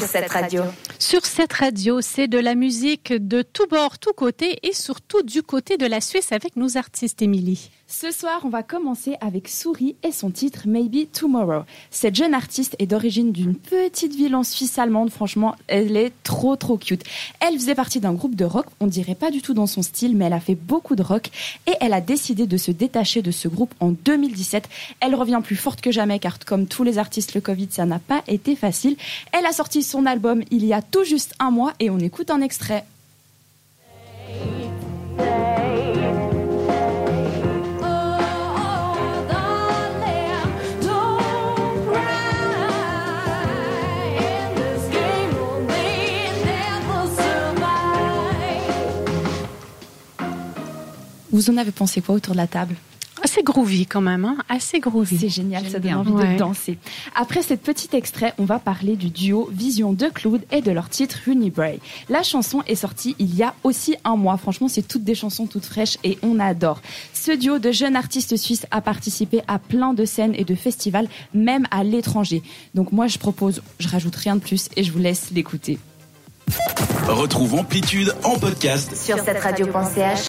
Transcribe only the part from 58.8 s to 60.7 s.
du duo Vision de Cloud et de